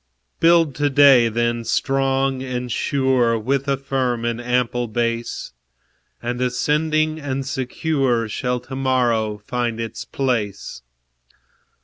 [0.39, 5.53] Build to day, then, strong and sure, With a firm and ample base;
[6.23, 10.81] And ascending and secure Shall to morrow find its place.